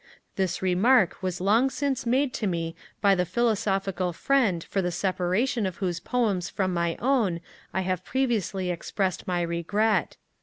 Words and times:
This 0.35 0.63
remark 0.63 1.21
was 1.21 1.39
long 1.39 1.69
since 1.69 2.07
made 2.07 2.33
to 2.33 2.47
me 2.47 2.75
by 3.01 3.13
the 3.13 3.23
philosophical 3.23 4.13
Friend 4.13 4.63
for 4.63 4.81
the 4.81 4.89
separation 4.91 5.67
of 5.67 5.75
whose 5.77 5.99
poems 5.99 6.49
from 6.49 6.73
my 6.73 6.95
own 6.97 7.39
I 7.71 7.81
have 7.81 8.03
previously 8.03 8.71
expressed 8.71 9.27
my 9.27 9.41
regret. 9.43 10.17